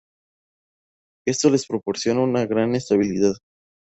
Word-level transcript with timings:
Esto 1.27 1.51
les 1.51 1.67
proporciona 1.67 2.21
una 2.23 2.47
gran 2.47 2.73
estabilidad. 2.73 3.35